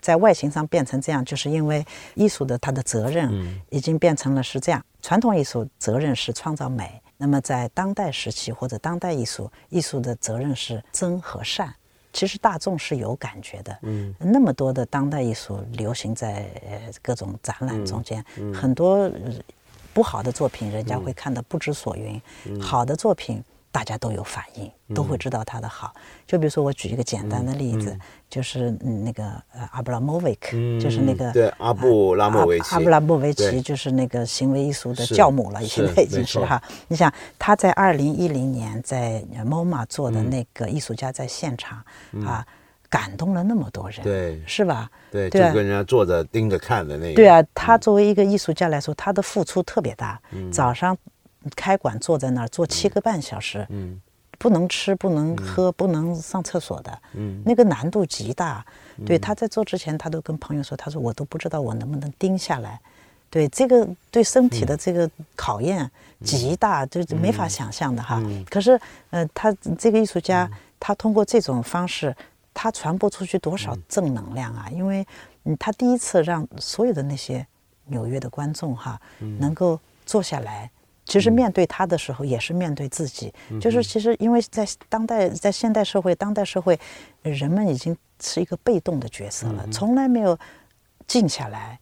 [0.00, 3.28] 在外形上变成这样，就是因为艺术的它的责任
[3.68, 4.80] 已经变成了是这样。
[5.02, 11.74] 传统艺术责任是创造美，那么在当代时期或者当代艺术，艺术的责任是真和善。
[12.12, 13.78] 其实大众是有感觉的。
[13.82, 16.48] 嗯，那么多的当代艺术流行在
[17.02, 19.10] 各种展览中间，很多
[19.92, 22.20] 不好的作品人家会看得不知所云，
[22.60, 25.94] 好的作品大家都有反应，都会知道它的好。
[26.26, 27.98] 就比如说我举一个简单的例子。
[28.28, 36.62] 就是嗯那个呃阿布拉莫维奇，就是那个对阿布拉莫维奇，阿布拉莫维奇就是那个行为艺术的教母了，现在已经是哈。
[36.88, 41.82] 你想他在二零一零年在 MoMA 做的那个艺术家在现场
[42.26, 42.46] 啊，
[42.90, 44.90] 感动了那么多人，对，是吧？
[45.10, 47.14] 对，就跟人家坐着盯着看的那个。
[47.14, 50.20] 对啊，他作为一个艺术家来说，他的付出特别大。
[50.52, 50.96] 早上
[51.56, 53.66] 开馆坐在那儿坐七个半小时。
[53.70, 53.98] 嗯。
[54.38, 58.64] 不能吃，不能喝，不能上厕所的，嗯，那个难度极大。
[59.04, 62.80] 对，他在做之前，他都跟朋友说：“他说我都不知道我能不能盯下来。”
[63.30, 65.90] 对，这个对身体的这个考验
[66.24, 68.22] 极大，就是没法想象的哈。
[68.48, 72.14] 可是，呃，他这个艺术家，他通过这种方式，
[72.54, 74.68] 他传播出去多少正能量啊？
[74.72, 75.06] 因为，
[75.44, 77.46] 嗯，他第一次让所有的那些
[77.86, 78.98] 纽约的观众哈，
[79.38, 80.70] 能够坐下来。
[81.08, 83.32] 其实面对他的时候，也是面对自己。
[83.58, 86.78] 就是其实，因为在当代，在现代社会，当代社会，
[87.22, 90.38] 人们已经是一个被动的角色了，从来没有
[91.06, 91.80] 静下来，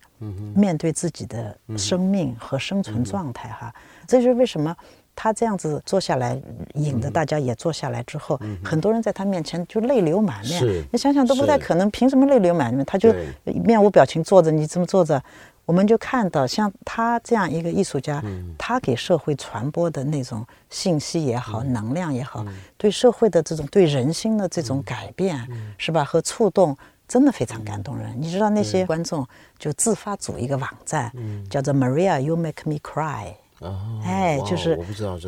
[0.54, 3.48] 面对自己的生命和生存状态。
[3.48, 3.74] 哈，
[4.06, 4.74] 这就是为什么
[5.16, 6.40] 他这样子坐下来，
[6.74, 10.84] 引得大家也坐下来之后，很多人在他面前就泪流满面。
[10.92, 12.86] 你想想都不太可能，凭什么泪流满面？
[12.86, 13.12] 他就
[13.44, 15.20] 面无表情坐着，你这么坐着，
[15.66, 18.22] 我们就看到像他这样一个艺术家，
[18.56, 22.42] 他给社会传播的那种信息也好，能量也好，
[22.78, 26.02] 对社会的这种对人心的这种改变，是吧？
[26.02, 26.74] 和触动。
[27.08, 29.24] 真的非常感动人，你知道那些观众
[29.60, 31.12] 就自发组一个网站，
[31.48, 34.76] 叫做 Maria You Make Me Cry，哦哎，就是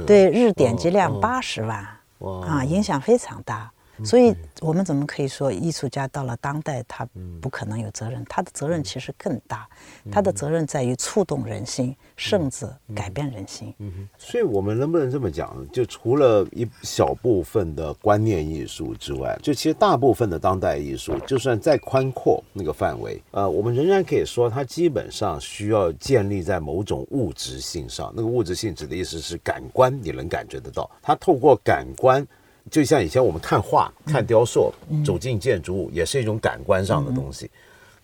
[0.04, 1.86] 对日点击哦量八十万
[2.18, 2.44] 哇。
[2.44, 3.70] 啊，影响非常大。
[4.04, 7.08] 所以，我们怎么可以说艺术家到了当代，他
[7.40, 8.24] 不可能有责任？
[8.28, 9.68] 他的责任其实更大，
[10.10, 13.74] 他的责任在于触动人心，甚至改变人心。
[14.18, 15.54] 所以，我们能不能这么讲？
[15.72, 28.12] 就除了一小部分的观念艺术之外，就其实大部分的当代艺术，就算再宽阔那个范围，呃，我们仍然可以说，它基本上需要建立在某种物质性上。
[28.16, 30.90] 那个物质性指的意思是感官，你能感觉得到。
[31.02, 32.26] 它透过感官，
[32.70, 34.72] 就像以前我们看画、看雕塑，
[35.04, 37.50] 走进建筑物，也是一种感官上的东西。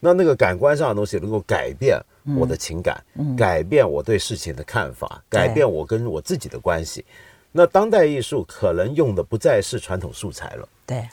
[0.00, 1.98] 那那个感官上的东西能够改变
[2.36, 3.02] 我的情感，
[3.36, 7.04] 改变我对事情的看法，改变我跟我自己的关系。
[7.52, 11.08] 那当代艺术可能用的不再是传统素材了，对，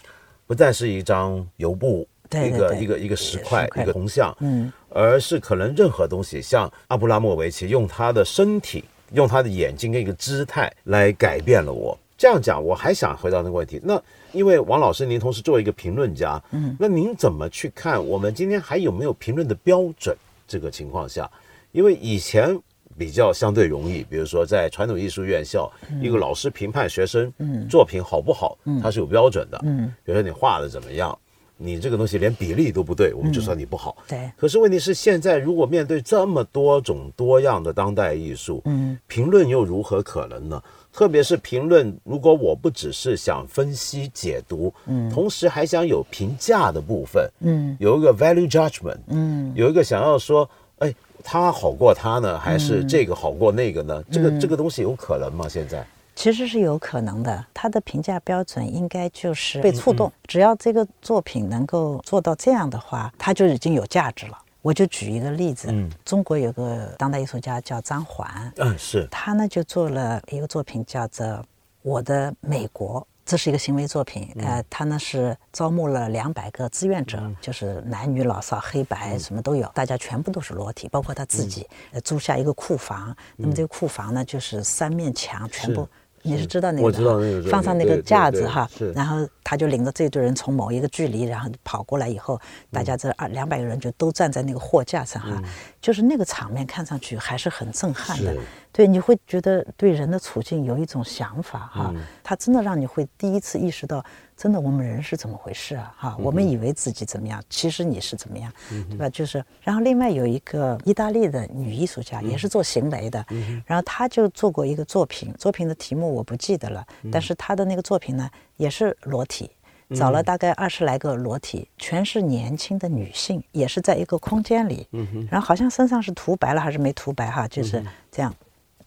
[0.47, 2.49] 不再是一张油布，一个对。
[2.49, 3.83] 对对一个一个石块石，块。
[3.83, 8.83] 一个铜像，嗯，而是可能任何东西，像阿布拉莫维奇用他的身体、
[9.13, 11.97] 用他的眼睛跟一个姿态来改变了我。
[12.21, 13.81] 这样讲，我还想回到那个问题。
[13.83, 13.99] 那
[14.31, 20.15] 因为王老师，您同时作为一个评论家，嗯，那您怎么去看我们今天还有没有评论的标准？
[20.47, 21.27] 这个情况下，
[21.71, 22.55] 因为以前
[22.95, 25.67] 比较相对容易，比如说在传统艺术院校，
[25.99, 27.33] 一个老师评判学生
[27.67, 31.17] 作品好不好，他是有标准的，嗯，比如说你画的怎么样。
[31.63, 33.95] 你这个东西连比例都不对，我们就说你不好。
[34.07, 40.59] 对可是问题是，现在如果面对这么多种多样的当代艺术，嗯，评论又如何可能呢？
[40.93, 50.49] 特别是评论，如果我不只是想分析解读，嗯，同时还想有评价的部分，嗯，有一个 value judgment，嗯，有一个想要说，
[50.79, 54.03] 哎，他好过他呢，还是这个好过那个呢？
[54.11, 55.47] 这个这个东西有可能吗？
[55.47, 55.85] 现在？
[56.13, 57.43] 其实是有可能的。
[57.53, 64.37] 他的评价标准应该就是被触动，只要这个作品能够做到这样的话，它就已经有价值了。
[64.61, 65.89] 我就举一个例子，嗯。
[66.05, 71.25] 中国有个当代艺术家叫张环，嗯，是，他呢就做了一个作品叫做
[71.81, 73.01] 《我的美国》。
[73.23, 83.15] 这是一个行为作品，呃，他呢是招募了两百个志愿者，就是男女老少、黑白什么都有，大家全部都是裸体，包括他自己，呃，租下一个库房。
[83.37, 85.87] 那么这个库房呢，就是三面墙全部，
[86.23, 92.39] 你是知道那个我的知道那个放上那个架子哈，然后他就领着这堆人从某一个距离，然后跑过来以后，
[92.71, 95.41] 大家这二两百个人就都站在那个货架上哈，
[95.81, 98.35] 就是那个场面看上去还是很震撼的。
[98.71, 104.03] 对，你会觉得对人的处境有一种想法哈，他真的让你会第一次意识到，
[104.35, 105.95] 真的我们人是怎么回事啊？
[105.97, 108.51] 哈，我们以为自己怎么样，其实你是怎么样，
[108.89, 109.09] 对吧？
[109.09, 113.25] 就是，然后另外有一个意大利的女艺术家，也是做行为的，
[113.65, 119.49] 然后她就做过一个作品，作品的题目我不记得了，但是她的那个作品呢也是裸体。
[119.93, 124.87] 找了大概二十来个裸体，全是年轻的女性，也是在一个空间里，
[125.29, 128.33] 然后好像身上是涂白了还是没涂白哈，就是这样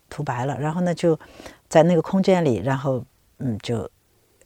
[0.09, 1.19] 涂白了，然后呢就
[1.69, 3.05] 在那个空间里，然后
[3.37, 3.87] 嗯就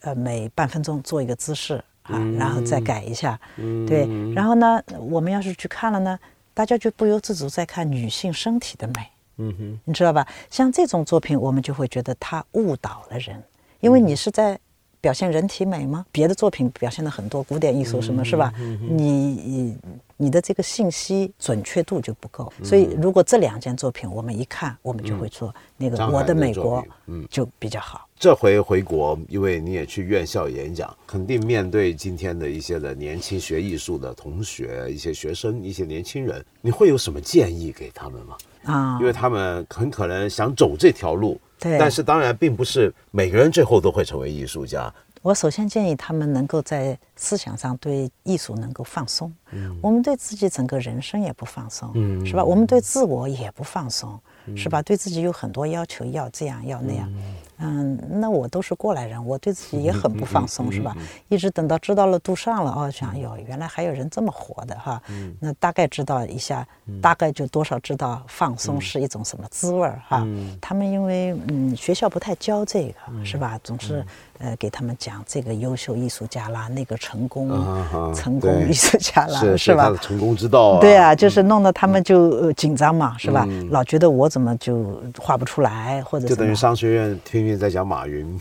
[0.01, 3.39] 呃每半分钟做一个姿势啊，然后再改一下，
[3.87, 6.19] 对，然后呢我们要是去看了呢，
[6.55, 8.95] 大家就不由自主在看女性身体的美，
[9.37, 10.27] 嗯哼，你知道吧？
[10.51, 13.43] 像这种作品，我们就会觉得它误导了人，
[13.81, 14.59] 因为你是在
[15.01, 16.05] 表现人体美吗？
[16.11, 18.53] 别的作品表现了很多古典艺术什么，是吧？
[18.89, 19.77] 你
[20.17, 28.07] 你的这个信息准确度就不够，所以如果这两件作品我们一看，我们就会说那个《我的的美国》嗯就比较好。
[28.19, 38.37] 这回回国，因为你也去院校演讲，肯定面对今天的一些的年轻学艺术的同学、一些学生、一些年轻人，你会有什么建议给他们吗？
[38.73, 44.93] 啊因，为他们很可能想走这条路，对但是当然并不是每个人最后都会成为艺术家。
[45.21, 49.33] 我首先建议他们能够在思想上对艺术能够放松。
[49.51, 52.45] 嗯我们对自己整个人生也不放松，嗯是吧？
[52.45, 54.19] 我们对自我也不放松，
[54.57, 54.81] 是吧？
[54.81, 57.13] 对自己有很多要求，要这样要那样。
[57.59, 60.97] 嗯，那我都是过来人，我对自己也很不放松，是吧？
[61.29, 65.03] 一直等到知道了杜尚了，哦，想哟，原来还有人这么活的哈。
[65.41, 66.67] 那大概知道一下，
[67.03, 70.27] 大概就多少知道放松是一种什么滋味儿哈。
[70.61, 73.59] 他们因为嗯学校不太教这个，是吧？
[73.65, 74.05] 总是
[74.39, 79.97] 呃，给他们讲这个优秀艺术家啦，那个成功、啊成功艺术家啦，是是吧他的？
[79.99, 80.81] 成功之道啊。
[80.81, 83.45] 对啊，就是弄得他们就呃紧张嘛，是吧？
[83.49, 88.41] 嗯老觉得我怎么就画不出来，或者就等于商学院天天在讲马云。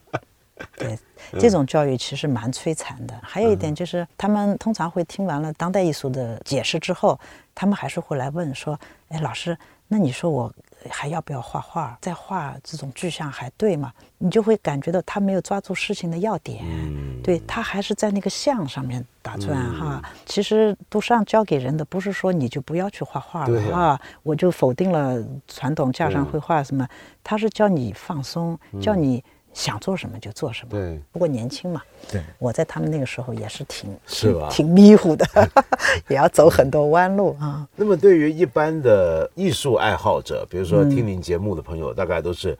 [0.78, 0.98] 对，
[1.38, 3.14] 这种教育其实蛮摧残的。
[3.22, 7.18] 还有一点就是，他们通常会听完了当代艺术的解释之后，
[7.54, 9.56] 他们还是会来问说：“哎，老师，
[9.86, 10.50] 那你说我
[10.88, 11.96] 还要不要画画？
[12.00, 20.00] 再画这种具象还对吗？”你就会感觉到他没有抓住事情的要点，嗯对他还是在那个像上面打转哈。
[20.24, 26.88] 其实杜尚教给人的不是说你就不要去画画了啊，我就否定了传统架上绘画什么，
[27.22, 29.22] 他是教你放松，教你
[29.56, 30.70] 想做什么就做什么。
[30.70, 31.82] 对不过年轻嘛，
[32.12, 35.26] 对，我在他们那个时候也是挺是吧挺挺迷糊的，
[36.08, 37.66] 也要走很多弯路啊。
[37.74, 42.56] 那么对于一般的艺术爱好者，比如说嗯听您节目的朋友，大概都是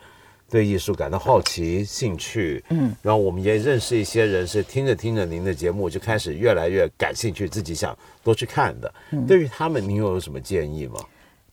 [0.48, 7.94] 对艺术感到好奇、兴趣，嗯，然后我们也认识一些人是听着听着您的节目就开始越来越感兴趣，自己想
[8.24, 8.94] 多去看的。
[9.10, 10.98] 嗯对于他们，您又有什么建议吗？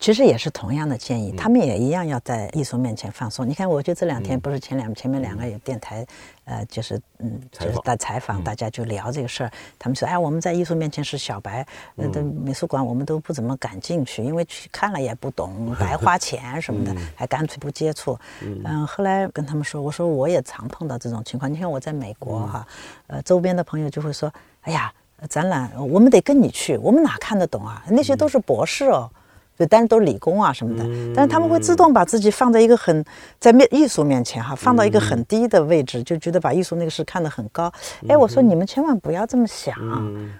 [0.04, 3.48] 其实也是同样的建嗯议，他们也一样要在艺术面前放松。
[3.48, 6.06] 你看，我就这两天不是前两前面两个有电台，
[6.44, 9.52] 呃，就是嗯，就是采访在采访，大家就聊这个事儿。
[9.80, 18.20] 他们说，哎，我们在艺术面前是小白，呃，的美术馆我们都不怎么敢进去，因为去看了也不懂， 白花钱什么的，还干脆不接触。
[18.42, 21.50] 嗯，后来跟他们说，我说我也常碰到这种情况。
[21.50, 22.68] 你看我在美国哈，
[23.08, 24.30] 呃，周边的朋友就会说，
[24.64, 24.92] 哎呀，
[25.30, 27.82] 展览我们得跟你去，我们哪看得懂啊？
[27.88, 29.10] 那些都是博士哦。
[29.58, 30.84] 对，但是都是理工啊什么的，
[31.16, 33.04] 但是他们会自动把自己放在一个很
[33.40, 37.72] 在面艺术面前哈，放到一个很低的位置，就觉得把艺术那个事看得很高。
[38.08, 39.76] 哎，我说你们千万不要这么想，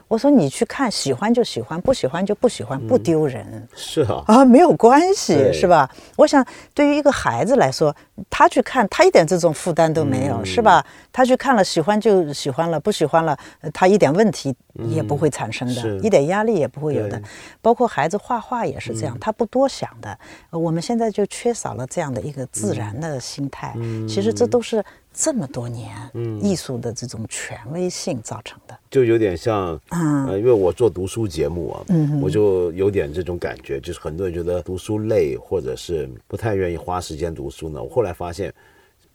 [0.08, 3.46] 我说你去看，喜欢就喜欢，不喜欢就不喜欢，不丢人。
[3.76, 5.90] 是啊，啊，没有关系，是吧？
[6.16, 6.44] 我想，
[6.74, 7.96] 对于一个孩子来说，
[8.30, 10.84] 他去看，他一点这种负担都没有，是吧？
[11.12, 14.56] 他去看了，喜欢就喜欢了，不喜欢了，呃他一点问题
[14.88, 17.22] 也不会产生的，一点压力也不会有的。
[17.62, 20.18] 包括孩子画画也是这样，他不多想的。
[20.50, 23.76] 呃我们现在就缺少了这样的一个自然的心态。
[24.08, 24.84] 其实这都是
[25.14, 25.96] 这么多年
[26.42, 28.78] 艺术的这种权威性造成的。
[28.90, 31.86] 就有点像，嗯呃，因为我做读书节目啊，
[32.22, 37.82] 我就有点这种感觉，就是很多人觉得读书累，或者是不太愿意花时间读书呢。
[37.82, 38.54] 我后来发现，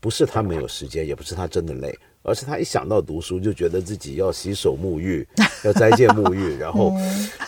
[0.01, 1.97] 不是他没有时间，也不是他真的累，
[2.29, 5.27] 而是他一想到读书，就觉得自己要洗手沐浴，
[5.65, 6.95] 要斋戒沐浴， 然后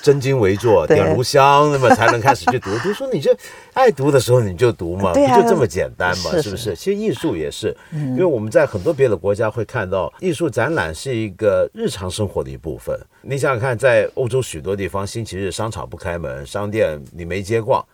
[0.03, 2.71] 真经为坐，点炉香，那么才能开始去读。
[2.79, 3.37] 读书你这
[3.75, 6.75] 爱读的时候你就读嘛，不就这么简单嘛，是是不是？
[6.75, 12.99] 其实艺术也是，因为我们在很多别的国家会看到，艺术展览是一个日常生活的一部分。
[13.21, 17.85] 你想想看，在欧洲许多地方，星期日商场不开门，商店你没街逛，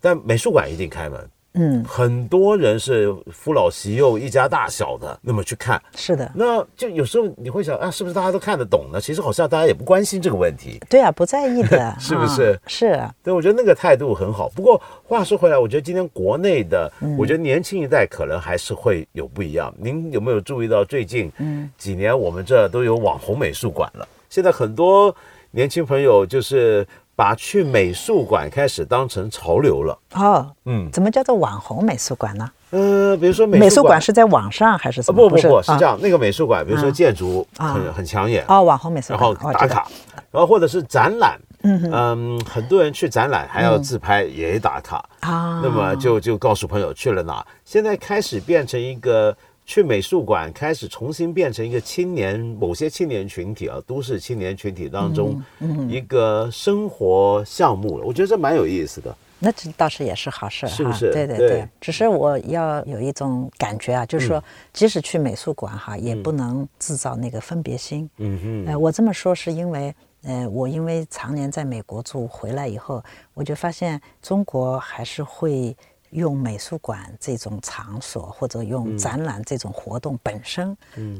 [0.00, 1.18] 但美术馆一定开门。
[1.54, 5.80] 嗯，很多人是父老媳幼一家大小的，那么去看。
[5.94, 9.00] 是的，那就有时候你会想啊，是不是大家都看得懂呢？
[9.00, 10.80] 其实好像大家也不关心这个问题。
[10.88, 13.14] 对啊，不在意的， 是不是啊是啊。
[13.22, 14.48] 对，我觉得那个态度很好。
[14.48, 19.72] 不过话说回来，我觉得今天国内的，嗯我觉得年轻一代可能还是会有不一样。
[19.78, 24.08] 您有没有注意到最近嗯几年我们这都有网红美术馆了？
[24.28, 25.14] 现在很多
[25.54, 26.84] 年轻朋友就是
[27.14, 29.96] 把去美术馆开始当成潮流了。
[30.14, 32.50] 哦，嗯，怎么叫做网红美术馆呢？
[32.70, 35.16] 呃，比如说美美术馆是在网上还是啊，什么？
[35.16, 35.76] 不不不是啊。
[35.78, 36.92] 这样，那个美术馆，比如说啊。
[36.92, 37.72] 建筑啊。
[37.72, 39.86] 很很抢眼，哦，网红美术馆，然后打卡，
[40.32, 45.60] 然后或者是展览，嗯很多人去展览还要自拍也打卡，啊。
[45.62, 47.46] 那么就就告诉朋友去了哪。
[47.64, 49.36] 现在开始变成一个
[49.66, 55.42] 去美术馆，开始重新变成一个青年某些青年群体啊，都市青年群体当中
[55.88, 58.04] 一个生活项目了。
[58.04, 59.14] 我觉得这蛮有意思的。
[59.38, 64.42] 那这倒是也是好事是不是对对对对，只是我要有一种感觉啊，就是说，
[64.72, 68.08] 即使去美术馆哈，也不能制造那个分别心。
[68.18, 73.02] 嗯嗯，呃，我这么说是因为，呃，我因为常年在美国住，回来以后，
[73.34, 75.76] 我就发现中国还是会
[76.14, 80.76] 用美术馆这种场所，或者用展览这种活动本身，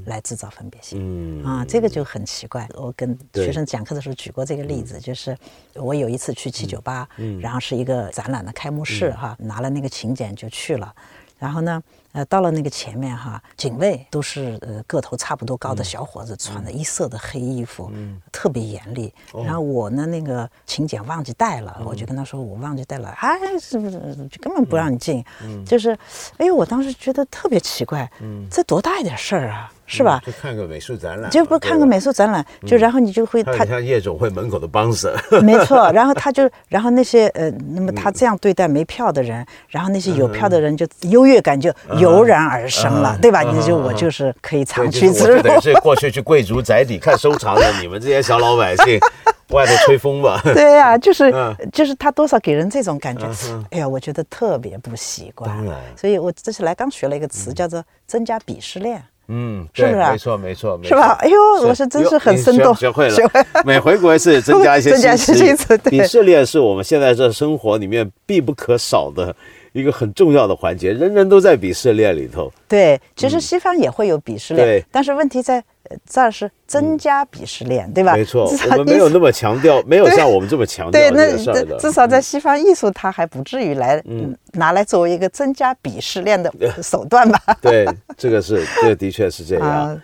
[0.07, 0.99] 来制造分别心。
[1.01, 1.45] 嗯。
[1.45, 2.69] 啊，这个就很奇怪。
[2.75, 5.37] 我跟学生讲课的时候举过这个例子，就是
[5.75, 7.09] 我有一次去七九八，
[7.41, 10.95] 然后是一个展览的开幕式哈，拿了那个请柬就去了。
[11.39, 11.83] 然后呢，
[12.15, 17.91] 呃，到了那个前面哈，警卫都是呃个头差不多高的小伙子，穿的一色的黑衣服，
[18.31, 19.13] 特别严厉。
[19.45, 23.99] 然后我呢，那个请柬忘记带了，我就跟他说我忘记带了，哎，是不是
[24.31, 25.25] 就根本不让你进？
[25.67, 25.91] 就是，
[26.37, 28.09] 哎呦，我当时觉得特别奇怪，
[28.49, 29.73] 这多大一点事儿啊！
[29.87, 30.21] 是吧？
[30.25, 35.13] 就看个美术展览，就不看个美术展览，就然后你就会他像夜总会门口的帮手，
[35.43, 35.91] 没错。
[35.93, 43.43] 然后他就， 然后那些呃，那么他这样对待没票的人，然后那些有票的人就优越感就油然而生了，对吧？
[43.43, 45.61] 你就我就是可以长驱直入。
[45.61, 48.99] 是过去去贵族宅邸看收藏的，你们这些小老百姓。
[49.51, 51.31] 外头吹风吧， 对呀，就是
[51.71, 53.29] 就是他多少给人这种感觉，
[53.71, 55.55] 哎呀，我觉得特别不习惯。
[55.95, 59.01] 所以我这次来刚学了一个词，叫做增加鄙视链。
[59.29, 59.97] 嗯，是不是？
[59.97, 61.17] 没错，没错，是吧？
[61.21, 63.17] 哎呦，我是真是很生动， 学会了。
[63.65, 65.77] 每回国一次， 增加一些新词。
[65.79, 69.35] 鄙视链是我们现在这生活里面必不可少的。
[69.75, 72.51] 一个很重要的环节，人人都在鄙视链里头。
[72.69, 75.63] 对，其实西方也会有鄙视链，但是问题在
[76.09, 78.15] 这儿是增加鄙视链，对吧？
[78.15, 81.77] 没错，我们没有那么强调， 没有像我们这么强调这个事儿的。
[81.79, 84.01] 至少在西方艺术，它还不至于来
[84.53, 87.41] 拿来作为一个增加鄙视链的 手段吧？
[87.61, 87.85] 对，
[88.17, 90.01] 这个是，这个的确是这样。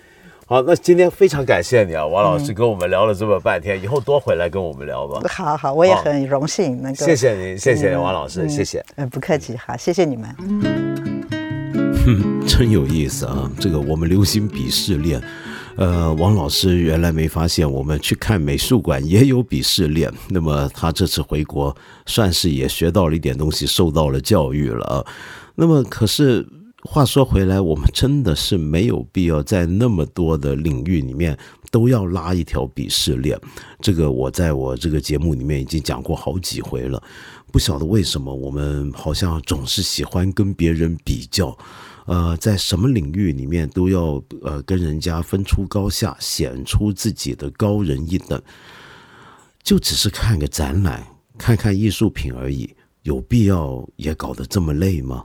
[0.51, 5.21] 好，那今天非常感谢你啊，王老师跟我们聊了这么半天，以后多回来跟我们聊吧。
[5.29, 7.07] 好好，我也很荣幸能够。
[7.07, 8.85] 谢谢您，谢谢王老师，谢谢。
[8.97, 10.29] 嗯，不客气，好，谢谢你们。
[12.05, 15.23] 哼，真有意思啊，这个我们流行鄙视链，
[15.77, 20.13] 呃，王老师原来没发现，我们去看美术馆也有鄙视链。
[20.31, 21.73] 那么他这次回国，
[22.07, 25.07] 算是也学到了一点东西，受到了教育了啊。
[25.55, 26.45] 那么可是。
[26.83, 31.37] 话说回来，我们真的是没有必要在那么多的领域里面
[31.71, 33.39] 都要拉一条鄙视链。
[33.81, 37.03] 这个我在我这个节目里面已经讲过好几回了。
[37.53, 41.57] 不晓得为什么我们好像总是喜欢跟别人比较，
[42.07, 48.41] 呃，在什么领域里面都要呃跟人家分出高下，显出自己的高人一等。
[49.63, 51.07] 就只是看个展览，
[51.37, 55.25] 看看艺术品而已，有必要也搞得这么累吗？